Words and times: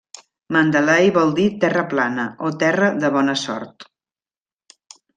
Mandalay 0.55 1.11
vol 1.17 1.33
dir 1.41 1.45
'Terra 1.59 1.85
Plana' 1.93 2.27
o 2.47 2.51
'Terra 2.57 2.91
de 3.05 3.15
bona 3.21 3.39
sort'. 3.47 3.91